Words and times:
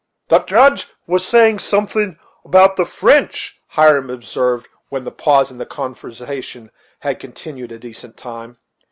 "The 0.29 0.39
Judge 0.39 0.87
was 1.05 1.23
saying 1.27 1.59
so'thin' 1.59 2.17
about 2.43 2.75
the 2.75 2.85
French," 2.85 3.59
Hiram 3.67 4.09
observed 4.09 4.67
when 4.89 5.03
the 5.03 5.11
pause 5.11 5.51
in 5.51 5.59
the 5.59 5.65
conversation 5.67 6.71
had 7.01 7.19
continued 7.19 7.71
a 7.71 7.77
decent 7.77 8.17
time. 8.17 8.57